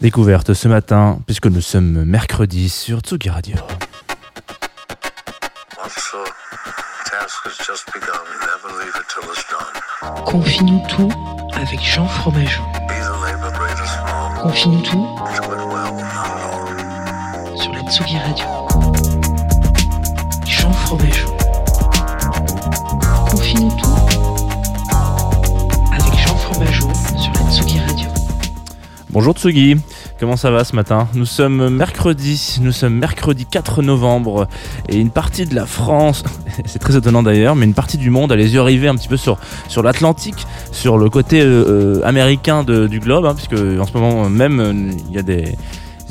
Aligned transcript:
Découverte 0.00 0.54
ce 0.54 0.68
matin, 0.68 1.18
puisque 1.26 1.46
nous 1.46 1.60
sommes 1.60 2.04
mercredi 2.04 2.68
sur 2.68 3.00
Tsugi 3.00 3.30
Radio. 3.30 3.56
Confine 10.24 10.80
tout 10.88 11.10
avec 11.52 11.80
Jean 11.80 12.06
Fromageau. 12.06 12.62
Confine 14.40 14.82
tout 14.82 15.08
sur 17.56 17.72
la 17.72 17.80
Tsugi 17.90 18.18
Radio. 18.18 18.46
Jean 20.46 20.72
Fromageau. 20.72 21.37
Bonjour 29.18 29.34
Tsugi, 29.34 29.74
comment 30.20 30.36
ça 30.36 30.52
va 30.52 30.62
ce 30.62 30.76
matin? 30.76 31.08
Nous 31.14 31.26
sommes 31.26 31.70
mercredi, 31.70 32.58
nous 32.60 32.70
sommes 32.70 32.94
mercredi 32.94 33.46
4 33.46 33.82
novembre 33.82 34.46
et 34.88 34.96
une 34.96 35.10
partie 35.10 35.44
de 35.44 35.56
la 35.56 35.66
France, 35.66 36.22
c'est 36.66 36.78
très 36.78 36.96
étonnant 36.96 37.24
d'ailleurs, 37.24 37.56
mais 37.56 37.66
une 37.66 37.74
partie 37.74 37.98
du 37.98 38.10
monde 38.10 38.30
a 38.30 38.36
les 38.36 38.54
yeux 38.54 38.62
rivés 38.62 38.86
un 38.86 38.94
petit 38.94 39.08
peu 39.08 39.16
sur, 39.16 39.36
l'Atlantique, 39.82 40.46
sur 40.70 40.98
le 40.98 41.10
côté 41.10 41.40
euh, 41.40 41.64
euh, 41.98 42.00
américain 42.04 42.62
du 42.62 43.00
globe, 43.00 43.26
hein, 43.26 43.34
puisque 43.34 43.60
en 43.60 43.86
ce 43.86 43.92
moment 43.92 44.30
même 44.30 44.60
euh, 44.60 44.92
il 45.08 45.16
y 45.16 45.18
a 45.18 45.22
des 45.22 45.56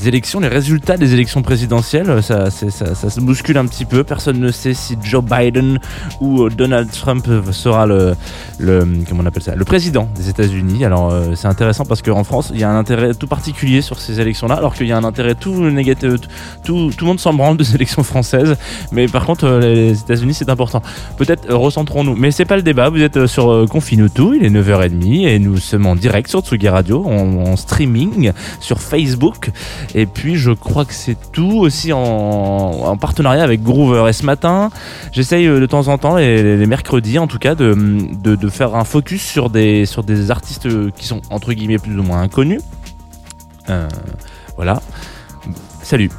élections, 0.05 0.39
les 0.39 0.47
résultats 0.47 0.97
des 0.97 1.13
élections 1.13 1.41
présidentielles, 1.41 2.21
ça, 2.21 2.49
se 2.51 3.19
bouscule 3.19 3.57
un 3.57 3.65
petit 3.65 3.85
peu. 3.85 4.03
Personne 4.03 4.39
ne 4.39 4.51
sait 4.51 4.73
si 4.73 4.97
Joe 5.01 5.23
Biden 5.23 5.79
ou 6.21 6.43
euh, 6.43 6.49
Donald 6.49 6.89
Trump 6.91 7.27
sera 7.51 7.85
le, 7.85 8.15
comment 9.07 9.23
on 9.23 9.25
appelle 9.25 9.43
ça, 9.43 9.55
le 9.55 9.65
président 9.65 10.09
des 10.15 10.29
États-Unis. 10.29 10.85
Alors 10.85 11.11
euh, 11.11 11.33
c'est 11.35 11.47
intéressant 11.47 11.85
parce 11.85 12.01
qu'en 12.01 12.23
France, 12.23 12.51
il 12.53 12.59
y 12.59 12.63
a 12.63 12.69
un 12.69 12.77
intérêt 12.77 13.13
tout 13.13 13.27
particulier 13.27 13.81
sur 13.81 13.99
ces 13.99 14.19
élections-là, 14.19 14.55
alors 14.55 14.73
qu'il 14.73 14.87
y 14.87 14.91
a 14.91 14.97
un 14.97 15.03
intérêt 15.03 15.35
tout 15.35 15.69
négatif. 15.69 16.13
Tout, 16.63 16.91
tout 16.95 17.05
le 17.05 17.07
monde 17.07 17.19
s'en 17.19 17.33
branle 17.33 17.57
des 17.57 17.75
élections 17.75 18.03
françaises, 18.03 18.55
mais 18.91 19.07
par 19.07 19.25
contre 19.25 19.45
euh, 19.45 19.59
les 19.59 19.99
États-Unis 19.99 20.33
c'est 20.33 20.49
important. 20.49 20.81
Peut-être 21.17 21.49
euh, 21.49 21.55
recentrons-nous, 21.55 22.15
mais 22.15 22.31
c'est 22.31 22.45
pas 22.45 22.55
le 22.55 22.63
débat. 22.63 22.89
Vous 22.89 23.01
êtes 23.01 23.27
sur 23.27 23.65
Confine 23.69 24.07
il 24.17 24.45
est 24.45 24.49
9h30 24.49 25.27
et 25.27 25.39
nous 25.39 25.57
sommes 25.57 25.85
en 25.85 25.95
direct 25.95 26.29
sur 26.29 26.41
Tsugi 26.41 26.69
Radio, 26.69 27.05
en 27.05 27.55
streaming 27.55 28.31
sur 28.59 28.79
Facebook. 28.79 29.51
Et 29.95 30.05
puis 30.05 30.35
je 30.35 30.51
crois 30.51 30.85
que 30.85 30.93
c'est 30.93 31.17
tout 31.31 31.57
aussi 31.57 31.93
en, 31.93 31.99
en 31.99 32.97
partenariat 32.97 33.43
avec 33.43 33.63
Groover. 33.63 34.09
Et 34.09 34.13
ce 34.13 34.25
matin, 34.25 34.69
j'essaye 35.11 35.47
euh, 35.47 35.59
de 35.59 35.65
temps 35.65 35.87
en 35.87 35.97
temps, 35.97 36.15
les, 36.15 36.65
mercredis 36.65 37.19
en 37.19 37.27
tout 37.27 37.39
cas, 37.39 37.55
de, 37.55 37.75
de, 38.23 38.49
faire 38.49 38.75
un 38.75 38.83
focus 38.83 39.21
sur 39.21 39.49
des, 39.49 39.85
sur 39.85 40.03
des 40.03 40.31
artistes 40.31 40.67
qui 40.93 41.05
sont 41.05 41.21
entre 41.29 41.53
guillemets 41.53 41.79
plus 41.79 41.97
ou 41.97 42.03
moins 42.03 42.21
inconnus. 42.21 42.61
Euh, 43.69 43.87
voilà. 44.55 44.81
Salut. 45.81 46.11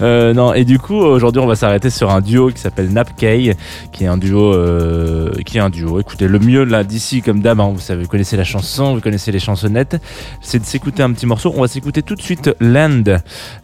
Euh, 0.00 0.32
non 0.32 0.54
et 0.54 0.64
du 0.64 0.78
coup 0.78 0.96
aujourd'hui 0.96 1.40
on 1.40 1.46
va 1.46 1.54
s'arrêter 1.54 1.90
sur 1.90 2.10
un 2.10 2.20
duo 2.20 2.48
qui 2.48 2.58
s'appelle 2.58 2.92
Napkay 2.92 3.54
qui 3.92 4.04
est 4.04 4.06
un 4.06 4.16
duo 4.16 4.54
euh, 4.54 5.32
qui 5.44 5.58
est 5.58 5.60
un 5.60 5.70
duo. 5.70 6.00
Écoutez 6.00 6.28
le 6.28 6.38
mieux 6.38 6.64
là 6.64 6.82
d'ici 6.82 7.20
comme 7.20 7.40
d'hab 7.40 7.60
hein, 7.60 7.70
vous 7.72 7.80
savez 7.80 8.02
vous 8.02 8.08
connaissez 8.08 8.36
la 8.36 8.44
chanson 8.44 8.94
vous 8.94 9.00
connaissez 9.00 9.32
les 9.32 9.38
chansonnettes 9.38 10.00
c'est 10.40 10.58
de 10.58 10.64
s'écouter 10.64 11.02
un 11.02 11.12
petit 11.12 11.26
morceau. 11.26 11.52
On 11.56 11.60
va 11.60 11.68
s'écouter 11.68 12.02
tout 12.02 12.14
de 12.14 12.22
suite 12.22 12.50
Land 12.60 13.04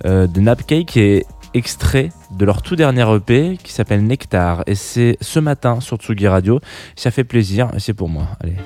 euh, 0.04 0.26
de 0.26 0.40
Napkay 0.40 0.84
qui 0.84 1.00
est 1.00 1.26
extrait 1.54 2.10
de 2.30 2.44
leur 2.44 2.62
tout 2.62 2.76
dernier 2.76 3.06
EP 3.14 3.58
qui 3.62 3.72
s'appelle 3.72 4.04
Nectar 4.04 4.64
et 4.66 4.74
c'est 4.74 5.16
ce 5.20 5.40
matin 5.40 5.80
sur 5.80 5.96
Tsugi 5.96 6.28
Radio. 6.28 6.60
Ça 6.94 7.10
fait 7.10 7.24
plaisir 7.24 7.70
c'est 7.78 7.94
pour 7.94 8.08
moi. 8.08 8.28
Allez. 8.40 8.56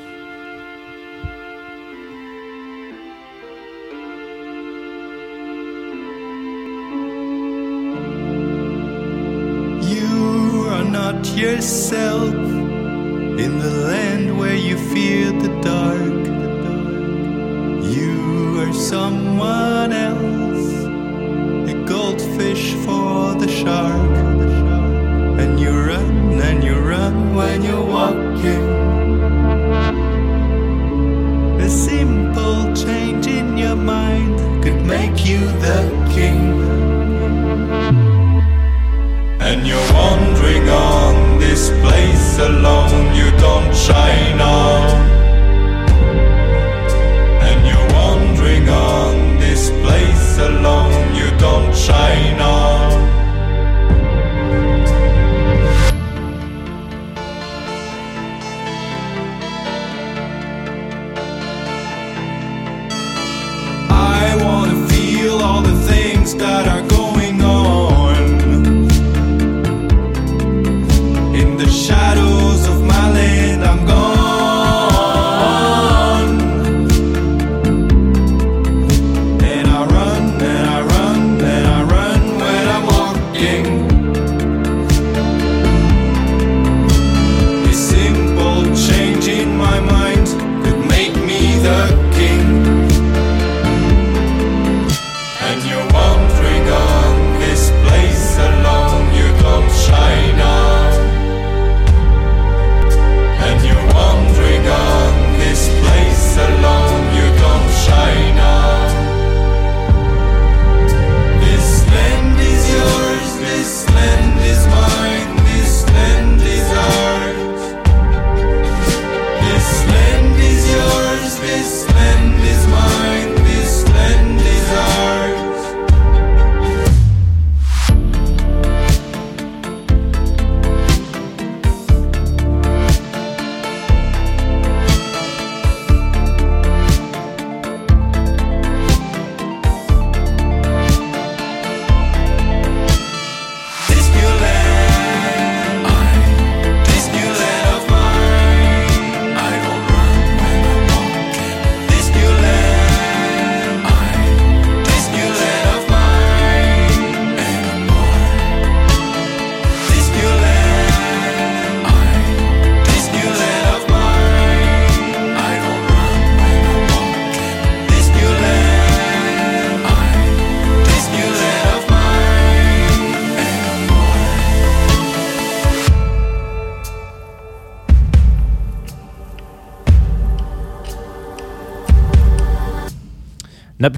Sell. 11.62 12.41
Alone, 42.48 43.14
you 43.14 43.30
don't 43.38 43.74
shine 43.74 44.31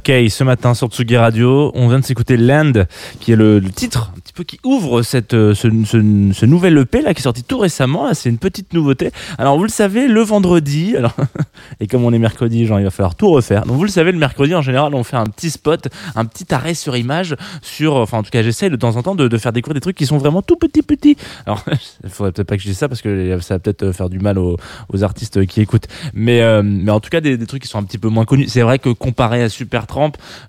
Napkei 0.05 0.29
ce 0.29 0.45
matin 0.45 0.75
sur 0.75 0.89
Tsugi 0.89 1.17
Radio. 1.17 1.73
On 1.75 1.89
vient 1.89 1.99
de 1.99 2.05
s'écouter 2.05 2.37
Land, 2.37 2.73
qui 3.21 3.33
est 3.33 3.37
le, 3.37 3.62
titre 3.75 4.12
un 4.15 4.21
petit 4.21 4.35
peu 4.35 4.45
qui 4.45 4.61
ouvre 4.62 5.01
cette, 5.01 5.33
euh, 5.33 5.55
ce, 5.55 6.45
nouvel 6.45 6.77
EP 6.77 7.01
là 7.01 7.15
qui 7.15 7.21
est 7.21 7.23
sorti 7.23 7.43
tout 7.43 7.59
récemment. 7.59 8.12
C'est 8.12 8.29
une 8.29 8.37
petite 8.37 8.75
nouveauté. 8.75 9.12
Alors 9.39 9.56
vous 9.56 9.62
le 9.62 9.71
savez, 9.71 10.06
le 10.06 10.21
vendredi, 10.21 10.95
et 11.81 11.87
comme 11.87 12.05
on 12.05 12.12
est 12.12 12.19
mercredi, 12.19 12.67
genre 12.67 12.81
il 12.81 12.85
va 12.85 12.91
falloir 12.91 13.15
tout 13.15 13.31
refaire. 13.31 13.65
Donc 13.65 13.77
vous 13.77 13.85
le 13.85 13.89
savez, 13.89 14.12
le 14.12 14.19
mercredi 14.19 14.55
en 14.55 14.61
général, 14.61 14.95
on 14.95 15.05
fait 15.05 15.17
un 15.17 15.25
petit 15.25 15.49
spot, 15.49 15.89
un 16.17 16.27
petit 16.27 16.53
arrêt 16.53 16.75
sur 16.75 16.97
image 16.97 17.35
sur, 17.62 17.97
enfin 17.97 18.19
en 18.19 18.23
tout 18.23 18.31
cas 18.31 18.43
j'essaie 18.43 18.69
de 18.69 18.77
temps 18.77 18.97
en 18.97 19.03
temps 19.03 19.15
de, 19.15 19.27
de 19.27 19.39
faire 19.39 19.53
découvrir 19.53 19.75
des 19.75 19.81
trucs 19.81 19.97
qui 19.97 20.07
sont 20.07 20.19
vraiment 20.19 20.43
tout 20.43 20.57
petits 20.57 20.83
petits. 20.83 21.17
Alors 21.47 21.65
il 22.05 22.11
faudrait 22.11 22.33
peut-être 22.33 22.49
pas 22.49 22.57
que 22.57 22.62
je 22.62 22.69
dise 22.69 22.79
ça 22.79 22.89
parce 22.89 23.00
que 23.00 23.39
ça 23.41 23.55
va 23.55 23.59
peut-être 23.59 23.93
faire 23.93 24.11
du 24.11 24.19
mal 24.19 24.39
aux, 24.39 24.59
aux 24.93 25.03
artistes 25.03 25.47
qui 25.47 25.62
écoutent. 25.62 25.89
Mais, 26.12 26.43
euh, 26.43 26.62
mais 26.62 26.91
en 26.91 27.00
tout 27.00 27.09
cas 27.09 27.23
des, 27.23 27.39
trucs 27.47 27.62
qui 27.62 27.69
sont 27.69 27.79
un 27.79 27.85
petit 27.85 27.99
peu 27.99 28.09
moins 28.09 28.27
connus. 28.27 28.49
C'est 28.49 28.62
vrai 28.62 28.79
que 28.79 28.91
comparé 28.91 29.43
à 29.43 29.49
Supertramp, 29.49 29.94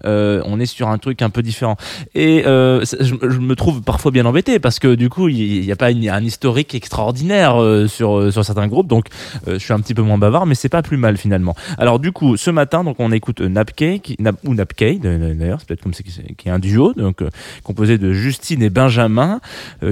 euh, 0.05 0.41
on 0.45 0.59
est 0.59 0.65
sur 0.65 0.89
un 0.89 0.97
truc 0.97 1.21
un 1.21 1.29
peu 1.29 1.41
différent. 1.41 1.77
Et 2.13 2.43
euh, 2.45 2.83
je, 2.99 3.13
me 3.39 3.55
trouve 3.55 3.81
parfois 3.81 4.11
bien 4.11 4.25
embêté 4.25 4.59
parce 4.59 4.79
que 4.79 4.95
du 4.95 5.09
coup 5.09 5.27
il 5.27 5.61
n'y 5.61 5.71
a 5.71 5.75
pas 5.75 5.87
un 5.87 6.23
historique 6.23 6.75
extraordinaire 6.75 7.61
euh, 7.61 7.87
sur, 7.87 8.31
sur 8.31 8.45
certains 8.45 8.67
groupes. 8.67 8.87
Donc 8.87 9.07
je 9.47 9.57
suis 9.57 9.73
un 9.73 9.79
petit 9.79 9.93
peu 9.93 10.01
moins 10.01 10.17
bavard, 10.17 10.45
mais 10.45 10.55
c'est 10.55 10.69
pas 10.69 10.81
plus 10.81 10.97
mal 10.97 11.17
finalement. 11.17 11.55
Alors 11.77 11.99
du 11.99 12.11
coup 12.11 12.37
ce 12.37 12.51
matin 12.51 12.83
donc 12.83 12.97
on 12.99 13.11
écoute 13.11 13.41
euh, 13.41 13.49
Napkei 13.49 13.99
qui- 13.99 14.15
Nap- 14.19 14.39
ou 14.45 14.53
Napkei 14.53 14.99
d'ailleurs 14.99 15.59
c'est 15.59 15.67
peut-être 15.67 15.81
comme 15.81 15.93
c'est 15.93 16.03
qui 16.03 16.47
est 16.47 16.51
un 16.51 16.59
duo 16.59 16.93
donc 16.93 17.23
composé 17.63 17.97
de 17.97 18.13
Justine 18.13 18.61
et 18.61 18.69
Benjamin 18.69 19.39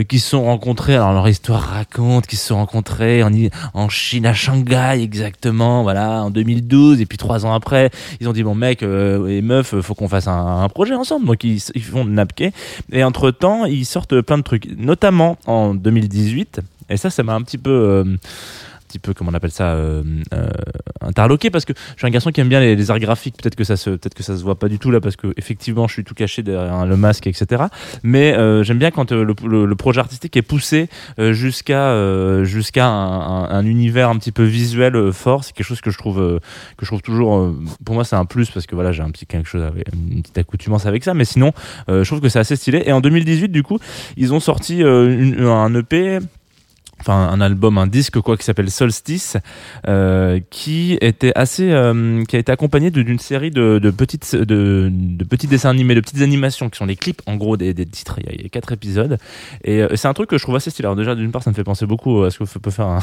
qui 0.08 0.20
se 0.20 0.30
sont 0.30 0.44
rencontrés. 0.44 0.96
Alors 0.96 1.14
leur 1.14 1.28
histoire 1.28 1.62
raconte 1.62 2.28
qu'ils 2.28 2.40
se 2.40 2.48
sont 2.48 2.58
rencontrés 2.58 3.24
en, 3.24 3.32
en 3.74 3.90
Chine 3.90 4.26
à 4.26 4.34
Shanghai 4.34 5.02
exactement, 5.02 5.84
voilà, 5.84 6.24
en 6.24 6.30
2012. 6.30 7.02
Et 7.02 7.06
puis 7.06 7.18
trois 7.18 7.46
ans 7.46 7.54
après, 7.54 7.90
ils 8.20 8.28
ont 8.28 8.34
dit 8.34 8.44
bon 8.44 8.56
mec 8.56 8.84
et 9.44 9.46
meuf, 9.46 9.74
euh, 9.74 9.82
faut 9.82 9.94
qu'on 9.94 10.08
fasse 10.08 10.28
un, 10.28 10.68
projet 10.70 10.96
ensemble. 10.96 11.26
Donc 11.26 11.44
ils, 11.44 11.62
ils 11.76 11.84
font 11.84 12.06
Napkei. 12.06 12.52
Et 12.92 13.04
entre 13.04 13.32
temps, 13.32 13.66
ils 13.66 13.86
sortent 13.86 14.22
plein 14.22 14.38
de 14.38 14.44
trucs, 14.44 14.68
notamment 14.78 15.38
en 15.46 15.74
2018. 15.74 16.62
Et 16.90 16.98
ça, 16.98 17.10
ça 17.10 17.24
m'a 17.24 17.34
un 17.34 17.42
petit 17.42 17.58
peu 17.58 17.72
euh, 17.72 18.04
petit 18.94 19.00
peu 19.00 19.14
comment 19.14 19.32
on 19.32 19.34
appelle 19.34 19.52
ça 19.52 19.74
euh, 19.74 20.04
euh, 20.34 20.48
interloqué 21.02 21.50
parce 21.50 21.66
que 21.66 21.74
je 21.74 21.98
suis 21.98 22.08
un 22.08 22.12
garçon 22.12 22.32
qui 22.32 22.42
aime 22.42 22.50
bien 22.50 22.60
les, 22.60 22.92
arts 22.92 23.00
graphiques. 23.00 23.38
Peut-être 23.38 23.56
que 23.56 23.64
ça 23.64 23.76
se 23.76 23.90
peut-être 23.92 24.14
que 24.14 24.22
ça 24.22 24.38
se 24.38 24.44
voit 24.44 24.60
pas 24.60 24.70
du 24.70 24.78
tout 24.78 24.92
là 24.92 25.02
parce 25.02 25.16
que 25.16 25.34
effectivement 25.36 25.88
je 25.88 25.94
suis 25.94 26.04
tout 26.04 26.14
caché 26.14 26.44
derrière 26.44 26.74
hein, 26.74 26.86
le 26.86 26.96
masque 26.96 27.26
etc 27.28 27.64
mais 28.04 28.34
euh, 28.38 28.64
j'aime 28.64 28.78
bien 28.78 28.92
quand 28.92 29.12
le, 29.12 29.76
projet 29.76 30.00
artistique 30.00 30.38
est 30.38 30.44
poussé 30.44 30.88
jusqu'à 31.18 32.44
jusqu'à 32.44 32.88
un, 32.88 33.20
un- 33.20 33.50
un 33.50 33.66
univers 33.66 34.10
un 34.10 34.18
petit 34.18 34.32
peu 34.32 34.44
visuel 34.44 35.12
fort. 35.12 35.44
C'est 35.44 35.54
quelque 35.54 35.66
chose 35.66 35.82
que 35.82 35.90
je 35.92 35.98
trouve 35.98 36.40
que 36.78 36.86
je 36.86 36.90
trouve 36.90 37.02
toujours 37.02 37.54
pour 37.84 37.96
moi 37.96 38.04
c'est 38.06 38.16
un 38.16 38.26
plus 38.26 38.50
parce 38.52 38.68
que 38.68 38.76
voilà 38.76 38.92
j'ai 38.92 39.02
un 39.02 39.10
petit 39.10 39.26
quelque 39.26 39.50
chose 39.50 39.64
avec 39.64 39.88
une 39.92 40.22
petite 40.22 40.38
accoutumance 40.38 40.86
avec 40.86 41.04
ça. 41.04 41.14
Mais 41.14 41.26
sinon 41.26 41.52
je 41.88 42.04
trouve 42.04 42.22
que 42.22 42.30
c'est 42.30 42.40
assez 42.40 42.56
stylé. 42.56 42.84
Et 42.86 42.92
en 42.92 43.02
2018 43.02 43.50
du 43.50 43.64
coup 43.64 43.80
ils 44.18 44.34
ont 44.34 44.40
sorti 44.40 44.84
un 44.84 45.76
EP 45.76 46.20
enfin 47.04 47.28
un 47.30 47.42
album, 47.42 47.78
un 47.78 47.88
disque 47.88 48.20
quoi 48.22 48.38
qui 48.38 48.46
s'appelle 48.46 48.72
Solstice, 48.72 49.38
euh, 49.88 50.40
qui 50.50 50.98
était 51.02 51.34
assez, 51.36 51.70
euh, 51.70 52.24
qui 52.24 52.38
a 52.38 52.40
été 52.40 52.52
accompagné 52.52 52.92
d'une 52.92 53.20
série 53.20 53.52
de, 53.52 53.80
de 53.80 53.92
petites, 53.92 54.36
de, 54.36 54.90
de 54.92 55.24
petits 55.26 55.48
dessins 55.48 55.70
animés, 55.70 55.96
de 55.96 56.00
petites 56.00 56.22
animations 56.22 56.70
qui 56.70 56.78
sont 56.78 56.86
les 56.86 56.96
clips 56.96 57.22
en 57.26 57.36
gros 57.36 57.58
des, 57.58 57.74
des 57.74 57.86
titres. 57.86 58.20
Il 58.20 58.42
y, 58.42 58.46
a, 58.46 58.50
quatre 58.50 58.72
épisodes 58.72 59.18
et 59.64 59.82
euh, 59.82 59.96
c'est 59.96 60.08
un 60.08 60.14
truc 60.14 60.30
que 60.30 60.38
je 60.38 60.44
trouve 60.44 60.56
assez 60.56 60.70
stylé. 60.70 60.86
Alors 60.86 60.96
déjà 60.96 61.14
d'une 61.16 61.32
part 61.32 61.44
ça 61.44 61.50
me 61.50 61.56
fait 61.56 61.64
penser 61.64 61.86
beaucoup 61.86 62.24
à 62.24 62.32
ce 62.32 62.40
que 62.40 62.60
peut 62.60 62.72
faire 62.72 62.88
un, 62.88 63.00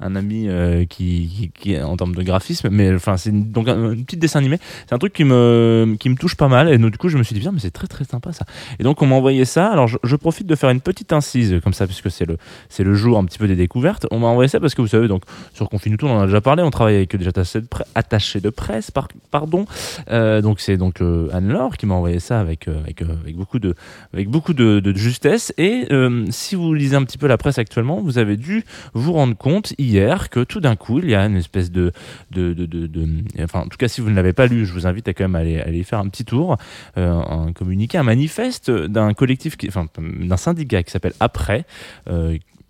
un 0.00 0.16
ami 0.16 0.48
qui, 0.88 1.52
qui, 1.54 1.78
en 1.78 1.96
termes 1.96 2.14
de 2.14 2.22
graphisme, 2.22 2.68
mais 2.70 2.92
enfin 2.94 3.16
c'est 3.16 3.30
donc 3.30 3.68
un, 3.68 3.92
une 3.92 4.04
petite 4.04 4.20
dessin 4.20 4.40
animé. 4.40 4.58
C'est 4.88 4.94
un 4.94 4.98
truc 4.98 5.12
qui 5.12 5.24
me, 5.24 5.96
qui 6.00 6.08
me 6.08 6.16
touche 6.16 6.34
pas 6.34 6.48
mal 6.48 6.68
et 6.68 6.78
donc, 6.78 6.90
du 6.90 6.98
coup 6.98 7.08
je 7.08 7.18
me 7.18 7.22
suis 7.22 7.34
dit 7.34 7.40
bien 7.40 7.52
mais 7.52 7.60
c'est 7.60 7.70
très 7.70 7.86
très 7.86 8.04
sympa 8.04 8.32
ça. 8.32 8.44
Et 8.80 8.82
donc 8.82 9.00
on 9.02 9.06
m'a 9.06 9.14
envoyé 9.14 9.44
ça. 9.44 9.68
Alors 9.68 9.86
je, 9.86 9.98
je 10.02 10.16
profite 10.16 10.48
de 10.48 10.56
faire 10.56 10.70
une 10.70 10.80
petite 10.80 11.12
incise 11.12 11.60
comme 11.62 11.72
ça 11.72 11.86
puisque 11.86 12.10
c'est 12.10 12.26
le 12.26 12.38
c'est 12.68 12.82
le 12.82 12.94
jour 12.94 13.18
un 13.18 13.24
petit 13.24 13.35
peu 13.38 13.48
des 13.48 13.56
découvertes. 13.56 14.06
On 14.10 14.18
m'a 14.18 14.28
envoyé 14.28 14.48
ça 14.48 14.60
parce 14.60 14.74
que 14.74 14.82
vous 14.82 14.88
savez, 14.88 15.08
donc 15.08 15.22
sur 15.52 15.68
Confinuto, 15.68 16.06
on 16.06 16.18
en 16.18 16.20
a 16.22 16.26
déjà 16.26 16.40
parlé, 16.40 16.62
on 16.62 16.70
travaille 16.70 16.96
avec 16.96 17.16
des 17.16 17.28
attachés 17.28 18.40
de, 18.40 18.50
presse, 18.50 18.90
par- 18.90 19.08
pardon. 19.30 19.66
Euh, 20.10 20.40
donc 20.40 20.60
c'est 20.60 20.76
donc 20.76 21.00
euh, 21.00 21.28
Anne-Laure 21.32 21.76
qui 21.76 21.86
m'a 21.86 21.94
envoyé 21.94 22.20
ça 22.20 22.40
avec, 22.40 22.68
euh, 22.68 22.80
avec, 22.80 23.36
beaucoup, 23.36 23.58
de, 23.58 23.74
avec 24.12 24.28
beaucoup 24.28 24.54
de, 24.54 24.92
justesse. 24.96 25.52
Et 25.58 25.88
si 26.30 26.54
vous 26.54 26.72
lisez 26.74 26.96
un 26.96 27.04
petit 27.04 27.18
peu 27.18 27.26
la 27.26 27.36
presse 27.36 27.58
actuellement, 27.58 28.00
vous 28.00 28.18
avez 28.18 28.36
dû 28.36 28.64
vous 28.94 29.12
rendre 29.12 29.36
compte 29.36 29.74
hier 29.78 30.30
que 30.30 30.40
tout 30.40 30.60
d'un 30.60 30.76
coup, 30.76 31.00
il 31.00 31.10
y 31.10 31.14
a 31.14 31.24
une 31.24 31.36
espèce 31.36 31.70
de, 31.70 31.92
de, 32.30 32.52
de, 32.54 33.08
enfin 33.42 33.60
en 33.60 33.68
tout 33.68 33.76
cas 33.76 33.88
si 33.88 34.00
vous 34.00 34.10
ne 34.10 34.14
l'avez 34.14 34.32
pas 34.32 34.46
lu, 34.46 34.64
je 34.64 34.72
vous 34.72 34.86
invite 34.86 35.08
à 35.08 35.14
quand 35.14 35.24
même 35.24 35.34
aller, 35.34 35.60
aller 35.60 35.82
faire 35.82 35.98
un 35.98 36.08
petit 36.08 36.24
tour, 36.24 36.56
un 36.96 37.52
communiqué, 37.52 37.98
un 37.98 38.02
manifeste 38.02 38.70
d'un 38.70 39.12
collectif, 39.14 39.56
enfin 39.68 39.86
d'un 39.98 40.36
syndicat 40.36 40.82
qui 40.82 40.90
s'appelle 40.90 41.14
Après. 41.20 41.64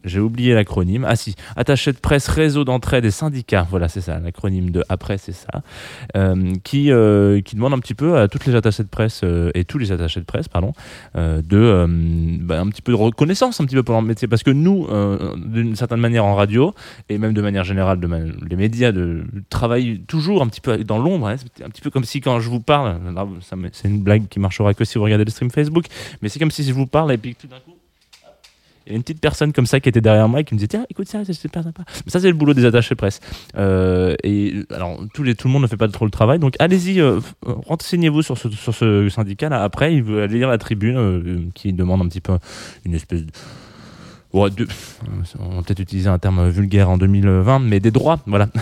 J'ai 0.07 0.21
oublié 0.21 0.55
l'acronyme. 0.55 1.05
Ah 1.09 1.17
si, 1.17 1.35
attaché 1.57 1.93
de 1.93 1.99
presse, 1.99 2.29
réseau 2.29 2.65
d'entraide 2.65 3.05
et 3.05 3.11
syndicats. 3.11 3.67
Voilà, 3.71 3.89
c'est 3.89 4.01
ça, 4.01 4.19
l'acronyme 4.19 4.71
de 4.71 4.83
après, 4.89 5.19
c'est 5.19 5.33
ça. 5.33 5.63
Euh, 6.17 6.55
qui, 6.65 6.91
euh, 6.91 7.41
qui 7.41 7.57
demande 7.57 7.75
un 7.75 7.79
petit 7.79 7.95
peu 7.95 8.19
à 8.19 8.29
toutes 8.29 8.47
les 8.47 8.55
attachés 8.55 8.83
de 8.83 8.89
presse 8.89 9.21
euh, 9.25 9.51
et 9.55 9.65
tous 9.65 9.79
les 9.79 9.93
attachés 9.93 10.21
de 10.21 10.25
presse, 10.25 10.49
pardon, 10.49 10.73
de 11.15 11.87
bah, 12.41 12.61
un 12.61 12.69
petit 12.69 12.83
peu 12.83 12.93
de 12.93 12.97
reconnaissance 12.97 13.61
un 13.61 13.65
petit 13.65 13.75
peu 13.75 13.83
pour 13.83 13.95
leur 13.95 14.03
métier. 14.03 14.29
Parce 14.29 14.43
que 14.43 14.51
nous, 14.51 14.87
d'une 15.37 15.77
certaine 15.77 16.01
manière 16.01 16.25
en 16.25 16.35
radio 16.35 16.75
et 17.09 17.19
même 17.19 17.33
de 17.33 17.43
manière 17.43 17.65
générale, 17.65 18.01
les 18.49 18.57
médias 18.57 18.93
travaillent 19.51 20.01
toujours 20.07 20.43
un 20.43 20.49
petit 20.49 20.61
peu 20.61 20.79
dans 20.85 20.99
l'ombre. 20.99 21.29
hein. 21.29 21.37
Un 21.65 21.71
petit 21.71 21.83
peu 21.83 21.91
comme 21.91 22.05
si 22.05 22.21
quand 22.21 22.41
je 22.41 22.49
vous 22.49 22.61
parle, 22.61 22.99
c'est 23.73 23.89
une 23.89 24.03
blague 24.03 24.29
qui 24.29 24.41
marchera 24.41 24.75
que 24.75 24.85
si 24.85 24.99
vous 24.99 25.05
regardez 25.05 25.25
le 25.25 25.31
stream 25.31 25.51
Facebook, 25.51 25.87
mais 26.23 26.29
c'est 26.29 26.39
comme 26.39 26.51
si 26.51 26.63
je 26.63 26.73
vous 26.73 26.87
parle 26.87 27.13
et 27.13 27.19
puis 27.19 27.35
tout 27.35 27.47
d'un 27.47 27.57
coup. 27.57 27.76
Une 28.89 29.03
petite 29.03 29.21
personne 29.21 29.53
comme 29.53 29.67
ça 29.67 29.81
qui 29.81 29.89
était 29.89 30.01
derrière 30.01 30.29
moi 30.29 30.41
et 30.41 30.45
qui 30.45 30.55
me 30.55 30.59
disait 30.59 30.69
tiens 30.69 30.87
écoute 30.91 31.09
ça 31.09 31.25
c'est 31.25 31.33
super 31.33 31.63
sympa 31.63 31.83
Mais 32.05 32.11
ça 32.11 32.21
c'est 32.21 32.29
le 32.29 32.35
boulot 32.35 32.55
des 32.55 32.65
attachés 32.65 32.95
presse 32.95 33.21
euh, 33.57 34.15
et 34.23 34.55
alors 34.71 35.01
tout 35.13 35.23
le 35.23 35.51
monde 35.51 35.63
ne 35.63 35.67
fait 35.67 35.77
pas 35.77 35.89
trop 35.89 36.05
le 36.05 36.11
travail 36.11 36.39
donc 36.39 36.55
allez-y 36.59 37.01
euh, 37.01 37.19
f- 37.19 37.63
renseignez-vous 37.67 38.23
sur 38.23 38.39
ce, 38.39 38.49
sur 38.51 38.75
ce 38.75 39.09
syndicat 39.09 39.49
là 39.49 39.63
après 39.63 39.95
il 39.95 40.03
veut 40.03 40.23
aller 40.23 40.39
lire 40.39 40.49
la 40.49 40.59
tribune 40.59 40.97
euh, 40.97 41.39
qui 41.55 41.73
demande 41.73 42.03
un 42.03 42.09
petit 42.09 42.21
peu 42.21 42.39
une 42.85 42.95
espèce 42.95 43.25
de 43.25 43.33
on 44.37 44.45
va 44.45 45.63
peut-être 45.63 45.81
utiliser 45.81 46.09
un 46.09 46.19
terme 46.19 46.49
vulgaire 46.51 46.91
en 46.91 46.99
2020, 46.99 47.61
mais 47.61 47.81
des 47.81 47.91
droits, 47.91 48.19
voilà, 48.27 48.49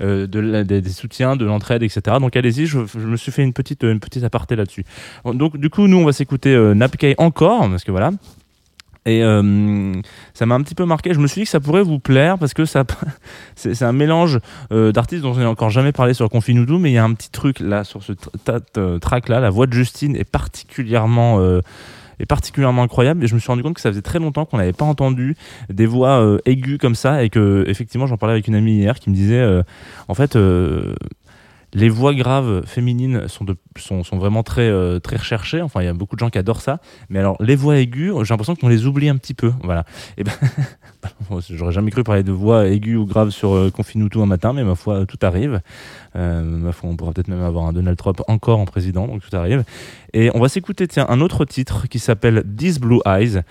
Euh, 0.00 0.26
des, 0.26 0.88
soutiens, 0.90 1.34
de 1.34 1.44
l'entraide, 1.44 1.82
etc. 1.82 2.16
Donc 2.20 2.36
allez-y, 2.36 2.66
je, 2.66 2.78
me 2.98 3.16
suis 3.16 3.32
fait 3.32 3.42
une 3.42 3.52
petite, 3.52 3.82
une 3.82 4.00
petite 4.00 4.22
aparté 4.22 4.54
là-dessus. 4.54 4.84
Donc 5.24 5.56
du 5.56 5.70
coup, 5.70 5.88
nous, 5.88 5.96
on 5.98 6.04
va 6.04 6.12
s'écouter 6.12 6.54
euh, 6.54 6.74
encore, 7.18 7.68
parce 7.68 7.84
que 7.84 7.90
voilà. 7.90 8.12
Et 9.08 9.22
euh, 9.22 9.94
ça 10.34 10.44
m'a 10.44 10.54
un 10.54 10.62
petit 10.62 10.74
peu 10.74 10.84
marqué. 10.84 11.14
Je 11.14 11.18
me 11.18 11.26
suis 11.26 11.40
dit 11.40 11.44
que 11.44 11.50
ça 11.50 11.60
pourrait 11.60 11.82
vous 11.82 11.98
plaire 11.98 12.38
parce 12.38 12.52
que 12.52 12.66
ça, 12.66 12.84
c'est 13.56 13.82
un 13.82 13.92
mélange 13.92 14.38
euh, 14.70 14.92
d'artistes 14.92 15.22
dont 15.22 15.32
je 15.32 15.40
n'ai 15.40 15.46
encore 15.46 15.70
jamais 15.70 15.92
parlé 15.92 16.12
sur 16.12 16.28
Confinudo, 16.28 16.78
mais 16.78 16.90
il 16.90 16.94
y 16.94 16.98
a 16.98 17.04
un 17.04 17.14
petit 17.14 17.30
truc 17.30 17.60
là 17.60 17.84
sur 17.84 18.02
ce 18.02 18.12
t- 18.12 18.98
track 19.00 19.28
là. 19.28 19.40
La 19.40 19.50
voix 19.50 19.66
de 19.66 19.72
Justine 19.72 20.14
est 20.14 20.30
particulièrement 20.30 21.40
euh, 21.40 21.60
est 22.20 22.26
particulièrement 22.26 22.82
incroyable 22.82 23.22
et 23.24 23.26
je 23.26 23.34
me 23.34 23.40
suis 23.40 23.48
rendu 23.48 23.62
compte 23.62 23.74
que 23.74 23.80
ça 23.80 23.90
faisait 23.90 24.02
très 24.02 24.18
longtemps 24.18 24.44
qu'on 24.44 24.58
n'avait 24.58 24.72
pas 24.72 24.84
entendu 24.84 25.36
des 25.70 25.86
voix 25.86 26.20
euh, 26.20 26.38
aiguës 26.46 26.78
comme 26.78 26.94
ça 26.94 27.22
et 27.22 27.30
que 27.30 27.64
effectivement 27.68 28.06
j'en 28.06 28.16
parlais 28.16 28.34
avec 28.34 28.48
une 28.48 28.54
amie 28.54 28.78
hier 28.78 28.98
qui 28.98 29.10
me 29.10 29.14
disait 29.14 29.38
euh, 29.38 29.62
en 30.08 30.14
fait 30.14 30.36
euh, 30.36 30.94
les 31.74 31.88
voix 31.88 32.14
graves 32.14 32.64
féminines 32.66 33.28
sont, 33.28 33.44
sont, 33.76 34.02
sont 34.02 34.16
vraiment 34.16 34.42
très, 34.42 34.68
euh, 34.68 34.98
très 34.98 35.16
recherchées. 35.16 35.60
Enfin, 35.60 35.82
il 35.82 35.84
y 35.84 35.88
a 35.88 35.92
beaucoup 35.92 36.16
de 36.16 36.20
gens 36.20 36.30
qui 36.30 36.38
adorent 36.38 36.62
ça. 36.62 36.80
Mais 37.10 37.18
alors, 37.18 37.36
les 37.40 37.56
voix 37.56 37.76
aiguës, 37.76 38.24
j'ai 38.24 38.32
l'impression 38.32 38.56
qu'on 38.56 38.68
les 38.68 38.86
oublie 38.86 39.08
un 39.08 39.16
petit 39.16 39.34
peu. 39.34 39.52
Voilà. 39.62 39.84
Et 40.16 40.24
ben, 40.24 40.32
bon, 41.30 41.40
j'aurais 41.50 41.72
jamais 41.72 41.90
cru 41.90 42.04
parler 42.04 42.22
de 42.22 42.32
voix 42.32 42.66
aiguës 42.66 42.96
ou 42.96 43.06
graves 43.06 43.30
sur 43.30 43.54
euh, 43.54 43.70
Confinuto 43.70 44.22
un 44.22 44.26
matin, 44.26 44.52
mais 44.52 44.64
ma 44.64 44.74
foi, 44.74 45.04
tout 45.04 45.18
arrive. 45.22 45.60
Euh, 46.16 46.42
ma 46.42 46.72
foi, 46.72 46.88
on 46.88 46.96
pourra 46.96 47.12
peut-être 47.12 47.28
même 47.28 47.42
avoir 47.42 47.66
un 47.66 47.72
Donald 47.72 47.98
Trump 47.98 48.22
encore 48.28 48.58
en 48.58 48.64
président, 48.64 49.06
donc 49.06 49.20
tout 49.20 49.36
arrive. 49.36 49.64
Et 50.14 50.30
on 50.34 50.40
va 50.40 50.48
s'écouter, 50.48 50.88
tiens, 50.88 51.06
un 51.08 51.20
autre 51.20 51.44
titre 51.44 51.86
qui 51.86 51.98
s'appelle 51.98 52.44
These 52.56 52.80
Blue 52.80 53.00
Eyes 53.06 53.42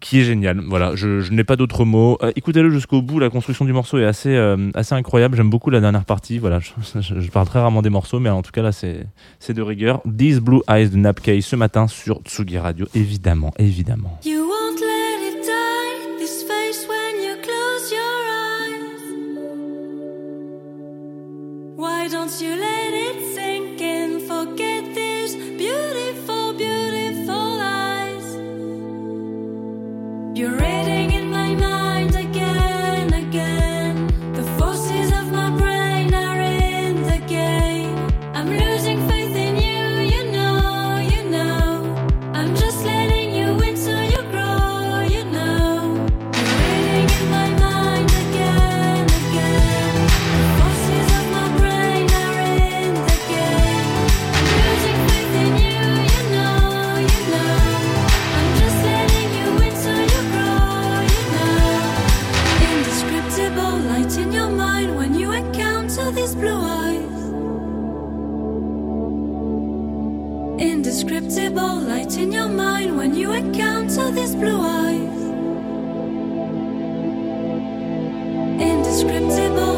qui 0.00 0.20
est 0.20 0.24
génial. 0.24 0.60
Voilà, 0.60 0.94
je, 0.96 1.30
n'ai 1.30 1.44
pas 1.44 1.56
d'autres 1.56 1.84
mots. 1.84 2.18
Euh, 2.22 2.32
Écoutez-le 2.34 2.70
jusqu'au 2.70 3.02
bout. 3.02 3.18
La 3.18 3.30
construction 3.30 3.64
du 3.64 3.72
morceau 3.72 3.98
est 3.98 4.04
assez, 4.04 4.34
euh, 4.34 4.70
incroyable. 4.90 5.36
J'aime 5.36 5.50
beaucoup 5.50 5.70
la 5.70 5.80
dernière 5.80 6.04
partie. 6.04 6.38
Voilà, 6.38 6.58
je, 7.00 7.30
parle 7.30 7.46
très 7.46 7.60
rarement 7.60 7.82
des 7.82 7.90
morceaux, 7.90 8.18
mais 8.18 8.30
en 8.30 8.42
tout 8.42 8.50
cas 8.50 8.62
là, 8.62 8.72
c'est 8.72 9.06
de 9.48 9.62
rigueur. 9.62 10.02
These 10.04 10.40
Blue 10.40 10.62
Eyes 10.68 10.90
de 10.90 10.96
Napkei 10.96 11.40
ce 11.40 11.56
matin 11.56 11.86
sur 11.86 12.22
Tsugi 12.22 12.58
Radio, 12.58 12.86
évidemment, 12.94 13.52
évidemment. 13.58 14.18
Light 71.22 72.16
in 72.16 72.32
your 72.32 72.48
mind 72.48 72.96
when 72.96 73.14
you 73.14 73.32
encounter 73.32 74.10
these 74.10 74.34
blue 74.34 74.60
eyes. 74.60 75.20
Indescriptible 78.60 79.69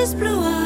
encounter 0.00 0.06
these 0.06 0.14
blue 0.14 0.40
eyes. 0.40 0.59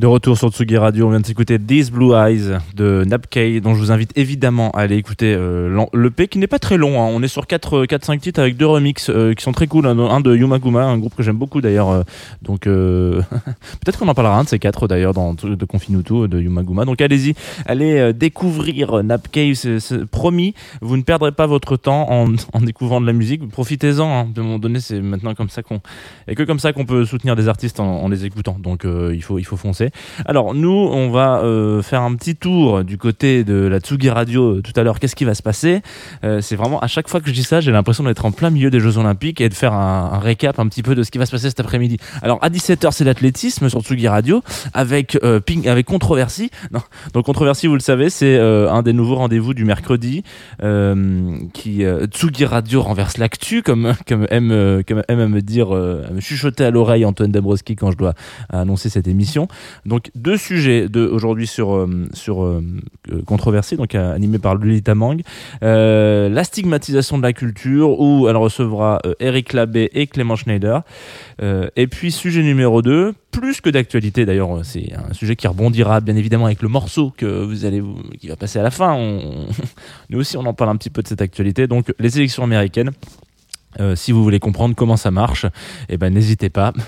De 0.00 0.06
retour 0.06 0.38
sur 0.38 0.48
Tsugi 0.48 0.78
Radio, 0.78 1.08
on 1.08 1.10
vient 1.10 1.20
de 1.20 1.26
s'écouter 1.26 1.58
These 1.58 1.90
Blue 1.90 2.14
Eyes 2.14 2.56
de 2.74 3.04
Napkei, 3.06 3.60
dont 3.60 3.74
je 3.74 3.80
vous 3.80 3.92
invite 3.92 4.16
évidemment 4.16 4.70
à 4.70 4.78
aller 4.80 4.96
écouter 4.96 5.34
euh, 5.36 5.84
l'EP 5.92 6.26
qui 6.28 6.38
n'est 6.38 6.46
pas 6.46 6.58
très 6.58 6.78
long. 6.78 7.02
hein. 7.02 7.10
On 7.12 7.22
est 7.22 7.28
sur 7.28 7.44
4-5 7.44 8.18
titres 8.18 8.40
avec 8.40 8.56
deux 8.56 8.64
remixes 8.64 9.10
euh, 9.10 9.34
qui 9.34 9.44
sont 9.44 9.52
très 9.52 9.66
cool. 9.66 9.84
Un, 9.86 9.98
un 9.98 10.20
de 10.22 10.34
Yumaguma, 10.34 10.84
un 10.84 10.96
groupe 10.96 11.14
que 11.14 11.22
j'aime 11.22 11.36
beaucoup 11.36 11.60
d'ailleurs. 11.60 11.90
euh, 11.90 12.02
donc 12.40 12.66
euh, 12.66 13.20
peut-être 13.84 13.98
qu'on 13.98 14.08
en 14.08 14.14
parlera 14.14 14.38
un 14.38 14.44
de 14.44 14.48
ces 14.48 14.58
quatre 14.58 14.88
d'ailleurs 14.88 15.12
dans 15.12 15.34
de 15.34 15.64
Confinuto 15.66 16.28
de 16.28 16.40
Yumaguma. 16.40 16.86
Donc 16.86 17.02
allez-y, 17.02 17.34
allez 17.66 17.98
euh, 17.98 18.12
découvrir 18.14 19.02
Napkei. 19.04 19.54
C'est 19.54 20.06
promis, 20.06 20.54
vous 20.80 20.96
ne 20.96 21.02
perdrez 21.02 21.32
pas 21.32 21.46
votre 21.46 21.76
temps 21.76 22.10
en, 22.10 22.60
découvrant 22.62 23.02
de 23.02 23.06
la 23.06 23.12
musique. 23.12 23.46
Profitez-en. 23.50 24.08
hein. 24.08 24.28
De 24.34 24.40
moment 24.40 24.58
donné, 24.58 24.80
c'est 24.80 25.02
maintenant 25.02 25.34
comme 25.34 25.50
ça 25.50 25.62
qu'on 25.62 26.86
peut 26.86 27.04
soutenir 27.04 27.36
des 27.36 27.48
artistes 27.48 27.80
en, 27.80 28.08
les 28.08 28.24
écoutant. 28.24 28.56
Donc 28.58 28.86
euh, 28.86 29.12
il 29.14 29.20
faut 29.22 29.56
foncer. 29.58 29.89
Alors 30.26 30.54
nous, 30.54 30.70
on 30.70 31.10
va 31.10 31.40
euh, 31.42 31.82
faire 31.82 32.02
un 32.02 32.14
petit 32.14 32.36
tour 32.36 32.84
du 32.84 32.98
côté 32.98 33.44
de 33.44 33.66
la 33.66 33.80
Tsugi 33.80 34.10
Radio 34.10 34.56
euh, 34.56 34.62
tout 34.62 34.72
à 34.76 34.82
l'heure. 34.82 34.98
Qu'est-ce 34.98 35.16
qui 35.16 35.24
va 35.24 35.34
se 35.34 35.42
passer? 35.42 35.82
Euh, 36.24 36.40
C'est 36.40 36.56
vraiment 36.56 36.80
à 36.80 36.86
chaque 36.86 37.08
fois 37.08 37.20
que 37.20 37.28
je 37.28 37.32
dis 37.32 37.42
ça, 37.42 37.60
j'ai 37.60 37.72
l'impression 37.72 38.04
d'être 38.04 38.24
en 38.24 38.32
plein 38.32 38.50
milieu 38.50 38.70
des 38.70 38.80
Jeux 38.80 38.98
Olympiques 38.98 39.40
et 39.40 39.48
de 39.48 39.54
faire 39.54 39.72
un, 39.72 40.10
un 40.12 40.18
récap 40.18 40.58
un 40.58 40.66
petit 40.66 40.82
peu 40.82 40.94
de 40.94 41.02
ce 41.02 41.10
qui 41.10 41.18
va 41.18 41.26
se 41.26 41.30
passer 41.30 41.48
cet 41.48 41.60
après-midi. 41.60 41.98
Alors 42.22 42.38
à 42.42 42.50
17h, 42.50 42.92
c'est 42.92 43.04
l'athlétisme 43.04 43.68
sur 43.68 43.80
Tsugi 43.80 44.08
Radio 44.08 44.42
avec 44.74 45.18
Ping, 45.46 45.68
avec 45.68 45.86
Controversie. 45.86 46.50
Donc 47.14 47.24
Controversie, 47.24 47.66
vous 47.66 47.74
le 47.74 47.80
savez, 47.80 48.10
c'est 48.10 48.38
un 48.38 48.82
des 48.82 48.92
nouveaux 48.92 49.16
rendez-vous 49.16 49.54
du 49.54 49.64
mercredi 49.64 50.22
qui 51.52 51.84
Tsugi 52.10 52.44
Radio 52.44 52.82
renverse 52.82 53.18
l'actu 53.18 53.62
comme 53.62 53.94
comme 54.06 54.26
aime 54.30 54.82
aime 55.08 55.20
à 55.20 55.28
me 55.28 55.40
dire 55.40 55.72
à 55.72 56.10
me 56.12 56.20
chuchoter 56.20 56.64
à 56.64 56.70
l'oreille 56.70 57.04
Antoine 57.04 57.32
Dabrowski 57.32 57.76
quand 57.76 57.90
je 57.90 57.96
dois 57.96 58.14
annoncer 58.50 58.88
cette 58.88 59.08
émission. 59.08 59.48
Donc 59.86 60.10
deux 60.14 60.36
sujets 60.36 60.88
de 60.88 61.06
aujourd'hui 61.06 61.46
sur 61.46 61.74
euh, 61.74 62.08
sur 62.12 62.44
euh, 62.44 62.62
euh, 63.12 63.22
controversé, 63.22 63.76
donc 63.76 63.94
animé 63.94 64.38
par 64.38 64.54
Lolita 64.54 64.94
Mang. 64.94 65.22
La 65.60 66.44
stigmatisation 66.44 67.18
de 67.18 67.22
la 67.22 67.32
culture 67.32 67.98
où 68.00 68.28
elle 68.28 68.36
recevra 68.36 69.00
Eric 69.20 69.52
Labbé 69.52 69.90
et 69.92 70.06
Clément 70.06 70.36
Schneider. 70.36 70.82
Et 71.40 71.86
puis 71.86 72.12
sujet 72.12 72.42
numéro 72.42 72.82
2, 72.82 73.14
plus 73.30 73.60
que 73.60 73.70
d'actualité 73.70 74.24
d'ailleurs, 74.26 74.64
c'est 74.64 74.92
un 74.94 75.12
sujet 75.14 75.36
qui 75.36 75.46
rebondira 75.46 76.00
bien 76.00 76.16
évidemment 76.16 76.46
avec 76.46 76.62
le 76.62 76.68
morceau 76.68 77.12
qui 77.16 78.28
va 78.28 78.36
passer 78.36 78.58
à 78.58 78.62
la 78.62 78.70
fin. 78.70 78.96
Nous 80.10 80.18
aussi 80.18 80.36
on 80.36 80.44
en 80.46 80.54
parle 80.54 80.70
un 80.70 80.76
petit 80.76 80.90
peu 80.90 81.02
de 81.02 81.08
cette 81.08 81.22
actualité. 81.22 81.66
Donc 81.66 81.92
les 81.98 82.18
élections 82.18 82.44
américaines. 82.44 82.90
Euh, 83.78 83.94
si 83.94 84.10
vous 84.10 84.22
voulez 84.22 84.40
comprendre 84.40 84.74
comment 84.74 84.96
ça 84.96 85.10
marche, 85.10 85.46
eh 85.88 85.96
ben 85.96 86.12
n'hésitez 86.12 86.50
pas. 86.50 86.72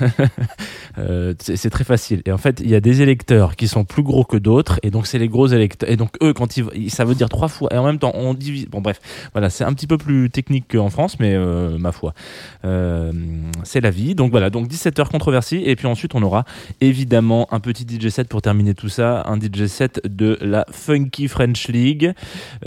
Euh, 0.99 1.33
c'est 1.39 1.71
très 1.71 1.85
facile. 1.85 2.21
Et 2.27 2.33
en 2.33 2.37
fait, 2.37 2.61
il 2.63 2.69
y 2.69 2.75
a 2.75 2.81
des 2.81 3.01
électeurs 3.01 3.57
qui 3.57 3.67
sont 3.67 3.83
plus 3.83 4.03
gros 4.03 4.25
que 4.25 4.37
d'autres, 4.37 4.79
et 4.83 4.91
donc 4.91 5.07
c'est 5.07 5.19
les 5.19 5.29
gros 5.29 5.47
électeurs. 5.47 5.89
Et 5.89 5.97
donc 5.97 6.11
eux, 6.23 6.35
quand 6.35 6.59
ils, 6.59 6.91
ça 6.91 7.07
veut 7.07 7.15
dire 7.15 7.31
trois 7.31 7.49
fois. 7.49 7.73
Et 7.73 7.79
en 7.79 7.85
même 7.87 7.99
temps, 7.99 8.13
on 8.15 8.35
divise. 8.35 8.67
Bon 8.67 8.83
bref, 8.83 9.01
voilà, 9.33 9.49
c'est 9.49 9.65
un 9.65 9.73
petit 9.73 9.87
peu 9.87 9.97
plus 9.97 10.29
technique 10.29 10.67
qu'en 10.71 10.91
France, 10.91 11.19
mais 11.19 11.35
euh, 11.35 11.79
ma 11.79 11.93
foi, 11.93 12.13
c'est 13.63 13.81
la 13.81 13.89
vie. 13.89 14.15
Donc 14.15 14.33
voilà, 14.33 14.51
donc 14.51 14.69
17h 14.69 15.09
controversie, 15.09 15.63
et 15.65 15.77
puis 15.77 15.87
ensuite 15.87 16.15
on 16.15 16.23
aura 16.23 16.45
évidemment 16.83 17.49
un 17.53 17.61
petit 17.61 17.87
DJ 17.89 18.09
set 18.09 18.29
pour 18.29 18.43
terminer 18.43 18.75
tout 18.75 18.91
ça, 18.91 19.25
un 19.27 19.41
DJ 19.41 19.69
set 19.69 20.03
de 20.05 20.37
la 20.43 20.67
Funky 20.71 21.27
French 21.27 21.69
League 21.69 22.13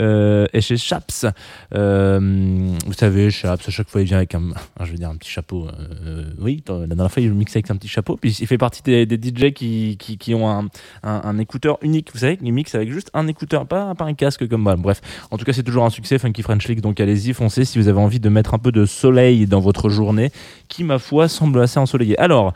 et 0.00 0.60
chez 0.60 0.76
Chaps. 0.76 1.26
Vous 1.70 2.92
savez, 2.92 3.30
Chaps, 3.30 3.68
à 3.68 3.70
chaque 3.70 3.88
fois 3.88 4.02
avec 4.14 4.34
un, 4.34 4.42
je 4.84 4.90
veux 4.92 4.96
dire 4.98 5.10
un 5.10 5.16
petit 5.16 5.30
chapeau. 5.30 5.66
euh, 6.06 6.24
oui, 6.38 6.62
dans- 6.64 6.80
la 6.80 6.86
dernière 6.86 7.10
fois 7.10 7.22
il 7.22 7.32
mixe 7.32 7.56
avec 7.56 7.70
un 7.70 7.76
petit 7.76 7.88
chapeau. 7.88 8.16
Puis 8.20 8.36
il 8.40 8.46
fait 8.46 8.58
partie 8.58 8.82
des, 8.82 9.06
des 9.06 9.16
DJ 9.16 9.52
qui, 9.52 9.96
qui, 9.98 10.18
qui 10.18 10.34
ont 10.34 10.48
un, 10.48 10.68
un, 11.02 11.38
écouteur 11.38 11.78
unique. 11.82 12.10
Vous 12.12 12.20
savez, 12.20 12.38
ils 12.42 12.52
mixent 12.52 12.74
avec 12.74 12.92
juste 12.92 13.10
un 13.14 13.26
écouteur, 13.26 13.66
pas, 13.66 13.94
pas 13.94 14.04
un 14.04 14.14
casque 14.14 14.46
comme 14.48 14.62
moi. 14.62 14.76
Bref, 14.76 15.00
en 15.30 15.38
tout 15.38 15.44
cas 15.44 15.52
c'est 15.52 15.62
toujours 15.62 15.84
un 15.84 15.90
succès 15.90 16.18
Funky 16.18 16.42
French 16.42 16.66
League. 16.68 16.80
Donc 16.80 17.00
allez-y, 17.00 17.32
foncez 17.32 17.64
si 17.64 17.78
vous 17.78 17.88
avez 17.88 17.98
envie 18.00 18.20
de 18.20 18.28
mettre 18.28 18.54
un 18.54 18.58
peu 18.58 18.72
de 18.72 18.84
soleil 18.86 19.46
dans 19.46 19.60
votre 19.60 19.88
journée, 19.88 20.30
qui 20.68 20.84
ma 20.84 20.98
foi 20.98 21.28
semble 21.28 21.60
assez 21.60 21.78
ensoleillée. 21.78 22.18
Alors. 22.18 22.52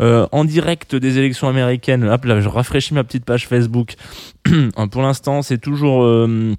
euh, 0.00 0.26
en 0.32 0.44
direct 0.44 0.96
des 0.96 1.18
élections 1.18 1.48
américaines, 1.48 2.04
hop 2.04 2.24
là, 2.24 2.40
je 2.40 2.48
rafraîchis 2.48 2.94
ma 2.94 3.04
petite 3.04 3.24
page 3.24 3.46
Facebook. 3.46 3.94
Pour 4.90 5.02
l'instant, 5.02 5.42
c'est 5.42 5.58
toujours 5.58 6.02
euh, 6.02 6.54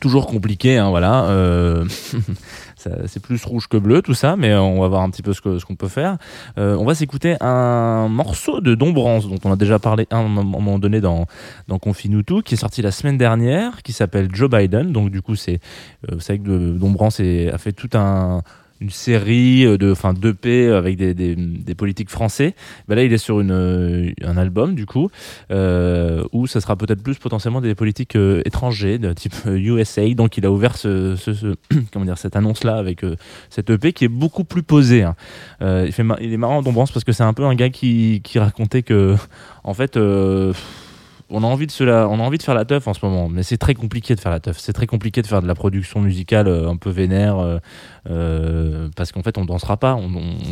toujours 0.00 0.26
compliqué, 0.26 0.76
hein, 0.76 0.90
voilà. 0.90 1.26
euh, 1.26 1.84
c'est 3.06 3.20
plus 3.22 3.44
rouge 3.44 3.66
que 3.68 3.76
bleu 3.76 4.02
tout 4.02 4.14
ça, 4.14 4.36
mais 4.36 4.54
on 4.54 4.80
va 4.80 4.88
voir 4.88 5.02
un 5.02 5.10
petit 5.10 5.22
peu 5.22 5.32
ce 5.32 5.40
que- 5.40 5.58
ce 5.58 5.64
qu'on 5.64 5.76
peut 5.76 5.88
faire. 5.88 6.16
Euh, 6.58 6.76
on 6.76 6.84
va 6.84 6.94
s'écouter 6.94 7.36
un 7.40 8.08
morceau 8.08 8.60
de 8.60 8.74
Dombrance 8.74 9.28
dont 9.28 9.38
on 9.44 9.52
a 9.52 9.56
déjà 9.56 9.78
parlé 9.78 10.06
un 10.10 10.22
moment 10.22 10.78
donné 10.78 11.00
dans 11.00 11.26
dans 11.68 11.78
Confine-nous 11.78 12.22
tout, 12.22 12.42
qui 12.42 12.54
est 12.54 12.58
sorti 12.58 12.82
la 12.82 12.90
semaine 12.90 13.18
dernière, 13.18 13.82
qui 13.82 13.92
s'appelle 13.92 14.28
Joe 14.32 14.50
Biden. 14.50 14.92
Donc 14.92 15.10
du 15.10 15.22
coup, 15.22 15.36
c'est 15.36 15.60
euh, 16.10 16.14
vous 16.14 16.20
savez 16.20 16.38
que 16.38 16.76
Dombrance 16.76 17.20
a 17.20 17.58
fait 17.58 17.72
tout 17.72 17.90
un 17.94 18.42
une 18.80 18.90
série 18.90 19.64
de 19.78 19.92
enfin 19.92 20.12
d'EP 20.12 20.70
avec 20.72 20.96
des, 20.96 21.14
des, 21.14 21.74
politiques 21.74 22.10
français. 22.10 22.54
Ben 22.88 22.94
là, 22.94 23.04
il 23.04 23.12
est 23.12 23.18
sur 23.18 23.40
une, 23.40 23.50
euh, 23.50 24.10
un 24.22 24.36
album 24.36 24.74
du 24.74 24.86
coup 24.86 25.10
euh, 25.50 26.24
où 26.32 26.46
ça 26.46 26.60
sera 26.60 26.76
peut-être 26.76 27.02
plus 27.02 27.18
potentiellement 27.18 27.60
des 27.60 27.74
politiques 27.74 28.16
euh, 28.16 28.42
étrangers 28.44 28.98
de 28.98 29.12
type 29.12 29.34
euh, 29.46 29.58
USA. 29.58 30.08
Donc 30.14 30.36
il 30.36 30.46
a 30.46 30.50
ouvert 30.50 30.76
ce, 30.76 31.16
comment 31.92 32.04
dire 32.04 32.18
cette 32.18 32.36
annonce 32.36 32.64
là 32.64 32.76
avec 32.76 33.04
euh, 33.04 33.16
cette 33.50 33.70
EP 33.70 33.92
qui 33.92 34.04
est 34.04 34.08
beaucoup 34.08 34.44
plus 34.44 34.62
posée. 34.62 35.02
hein. 35.02 35.16
Euh, 35.62 35.84
il, 35.86 35.92
fait 35.92 36.04
il 36.20 36.32
est 36.32 36.36
marrant 36.36 36.62
Dombrance 36.62 36.92
parce 36.92 37.04
que 37.04 37.12
c'est 37.12 37.22
un 37.22 37.32
peu 37.34 37.44
un 37.44 37.54
gars 37.54 37.70
qui, 37.70 38.20
qui 38.24 38.38
racontait 38.38 38.82
que 38.82 39.16
en 39.64 39.74
fait 39.74 39.96
euh, 39.96 40.52
on 41.28 41.42
a 41.42 41.46
envie 41.46 41.66
de 41.66 41.72
on 41.82 42.20
a 42.20 42.22
envie 42.22 42.38
de 42.38 42.42
faire 42.42 42.54
la 42.54 42.64
teuf 42.64 42.86
en 42.86 42.94
ce 42.94 43.04
moment, 43.04 43.28
mais 43.28 43.42
c'est 43.42 43.56
très 43.56 43.74
compliqué 43.74 44.14
de 44.14 44.20
faire 44.20 44.30
la 44.30 44.38
teuf. 44.38 44.58
C'est 44.58 44.72
très 44.72 44.86
compliqué 44.86 45.22
de 45.22 45.26
faire 45.26 45.42
de 45.42 45.46
la 45.48 45.54
production 45.54 46.00
musicale 46.00 46.46
euh, 46.46 46.68
un 46.68 46.76
peu 46.76 46.90
vénère 46.90 47.38
euh, 47.38 47.58
euh, 48.08 48.88
parce 48.96 49.10
qu'en 49.10 49.22
fait 49.22 49.36
on 49.36 49.44
dansera 49.44 49.76
pas, 49.76 49.94
on, 49.96 50.08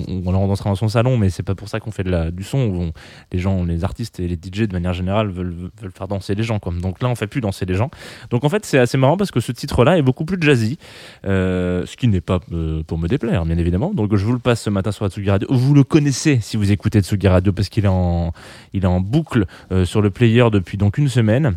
on, 0.08 0.32
dansera 0.32 0.70
dans 0.70 0.74
son 0.76 0.88
salon, 0.88 1.16
mais 1.16 1.30
c'est 1.30 1.44
pas 1.44 1.54
pour 1.54 1.68
ça 1.68 1.78
qu'on 1.78 1.92
fait 1.92 2.02
de 2.02 2.10
la, 2.10 2.30
du 2.30 2.42
son. 2.42 2.58
On- 2.58 2.92
les 3.32 3.38
gens, 3.38 3.64
les 3.64 3.84
artistes 3.84 4.18
et 4.20 4.26
les 4.26 4.34
DJ 4.34 4.62
de 4.62 4.72
manière 4.72 4.92
générale 4.92 5.28
veulent, 5.28 5.54
veulent 5.80 5.92
faire 5.92 6.08
danser 6.08 6.34
les 6.34 6.42
gens. 6.42 6.58
Quoi. 6.58 6.72
Donc 6.80 7.00
là 7.02 7.08
on 7.08 7.14
fait 7.14 7.28
plus 7.28 7.40
danser 7.40 7.66
les 7.66 7.74
gens. 7.74 7.90
Donc 8.30 8.42
en 8.44 8.48
fait 8.48 8.64
c'est 8.66 8.78
assez 8.78 8.98
marrant 8.98 9.16
parce 9.16 9.30
que 9.30 9.40
ce 9.40 9.52
titre-là 9.52 9.96
est 9.98 10.02
beaucoup 10.02 10.24
plus 10.24 10.38
jazzy, 10.40 10.78
ce 11.22 11.96
qui 11.96 12.08
n'est 12.08 12.20
pas 12.20 12.40
pour 12.87 12.98
me 12.98 13.06
déplaire 13.06 13.44
bien 13.44 13.58
évidemment. 13.58 13.92
Donc 13.94 14.14
je 14.16 14.24
vous 14.24 14.32
le 14.32 14.38
passe 14.40 14.62
ce 14.62 14.70
matin 14.70 14.90
sur 14.90 15.04
Atsugi 15.04 15.30
Radio. 15.30 15.48
Vous 15.50 15.74
le 15.74 15.84
connaissez 15.84 16.40
si 16.40 16.56
vous 16.56 16.72
écoutez 16.72 17.00
Tsugi 17.00 17.28
Radio 17.28 17.52
parce 17.52 17.68
qu'il 17.68 17.84
est 17.84 17.88
en, 17.88 18.32
il 18.72 18.82
est 18.82 18.88
en 18.88 19.00
boucle 19.00 19.46
sur 19.84 20.02
le 20.02 20.10
player 20.10 20.44
depuis 20.64 20.79
donc 20.79 20.96
une 20.96 21.09
semaine. 21.11 21.57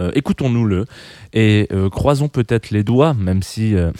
Euh, 0.00 0.10
Écoutons-nous-le 0.14 0.86
et 1.34 1.68
euh, 1.72 1.90
croisons 1.90 2.28
peut-être 2.28 2.70
les 2.70 2.82
doigts, 2.82 3.12
même 3.14 3.42
si 3.42 3.74
euh, 3.74 3.92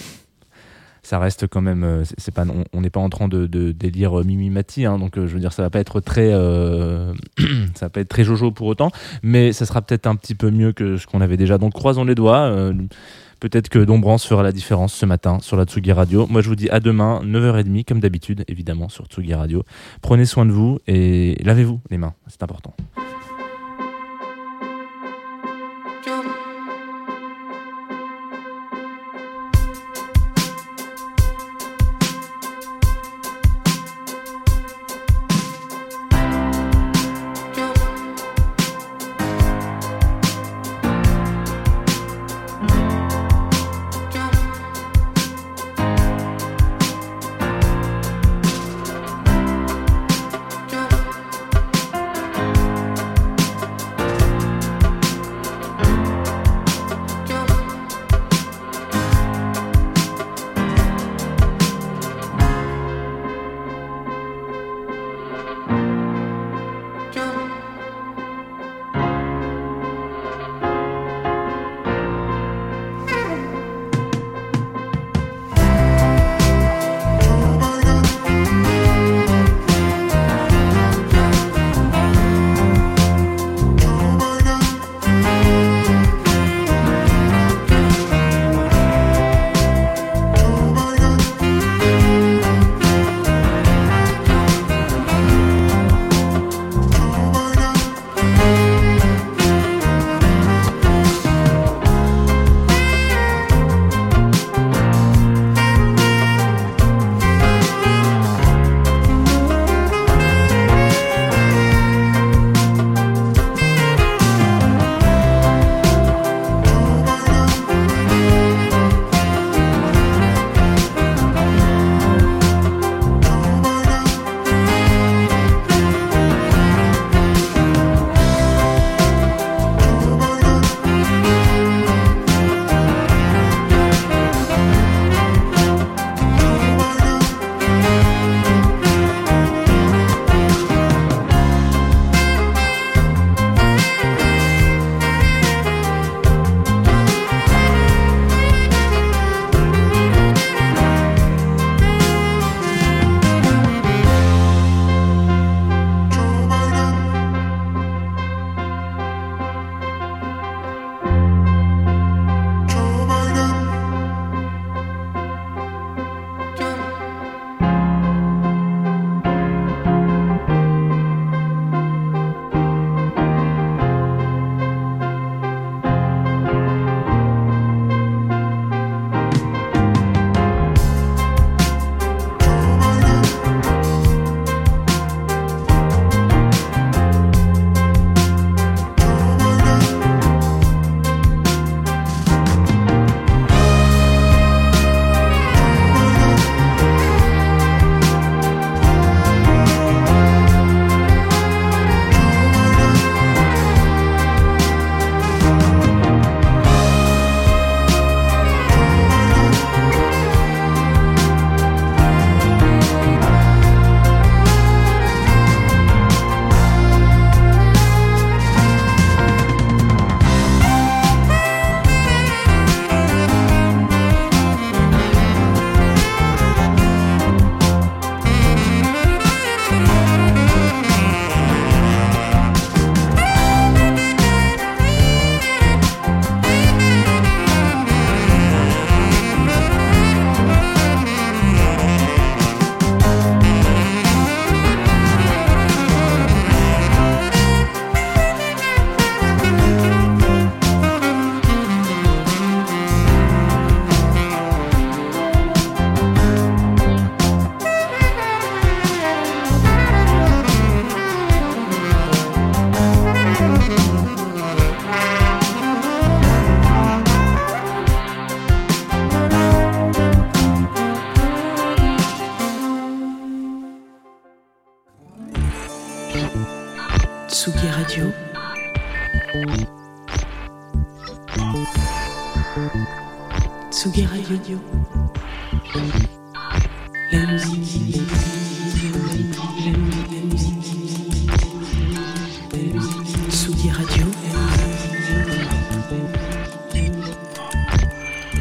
ça 1.03 1.19
reste 1.19 1.47
quand 1.47 1.61
même. 1.61 2.03
c'est 2.17 2.35
pas, 2.35 2.45
on- 2.73 2.81
n'est 2.81 2.91
pas 2.91 3.01
en 3.01 3.11
train 3.11 3.29
de, 3.29 3.47
délire 3.73 4.25
mimimati, 4.25 4.87
hein, 4.87 4.99
donc 4.99 5.15
je 5.17 5.21
veux 5.21 5.41
dire, 5.41 5.53
ça 5.53 5.63
va 5.63 5.71
pas 5.71 5.81
être 5.81 6.01
très, 6.01 6.31
ça 7.75 7.87
va 7.87 7.89
pas 7.91 8.01
être 8.01 8.09
très 8.09 8.25
jojo 8.25 8.51
pour 8.51 8.67
autant, 8.69 8.91
mais 9.23 9.53
ça 9.53 9.67
sera 9.67 9.83
peut-être 9.83 10.07
un 10.07 10.17
petit 10.17 10.35
peu 10.35 10.51
mieux 10.51 10.73
que 10.73 10.97
ce 10.97 11.07
qu'on 11.07 11.21
avait 11.21 11.37
déjà. 11.37 11.59
Donc 11.59 11.75
croisons 11.75 12.05
les 12.05 12.15
doigts. 12.15 12.73
Peut-être 13.39 13.69
que 13.69 13.79
Dombrance 13.79 14.27
fera 14.27 14.43
la 14.43 14.51
différence 14.51 14.95
ce 14.95 15.05
matin 15.05 15.41
sur 15.41 15.59
la 15.59 15.65
Tsugi 15.65 15.93
Radio. 15.93 16.27
Moi, 16.27 16.41
je 16.41 16.49
vous 16.49 16.57
dis 16.57 16.71
à 16.71 16.81
demain, 16.81 17.21
9h30, 17.23 17.85
comme 17.85 18.01
d'habitude, 18.01 18.45
évidemment, 18.49 18.89
sur 18.89 19.05
Tsugi 19.05 19.35
Radio. 19.35 19.63
Prenez 20.01 20.25
soin 20.25 20.47
de 20.47 20.53
vous 20.53 20.79
et 20.87 21.37
lavez-vous 21.45 21.81
les 21.91 21.99
mains, 21.99 22.15
c'est 22.29 22.43
important. 22.43 22.75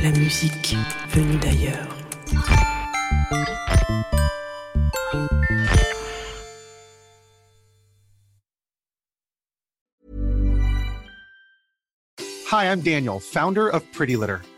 La 0.04 0.12
musique 0.12 0.76
venue 1.10 1.38
d'ailleurs. 1.38 1.96
Hi, 12.52 12.65
I'm 12.65 12.82
Daniel, 12.82 13.20
founder 13.20 13.68
of 13.68 13.82
Pretty 13.91 14.15
Litter. 14.15 14.41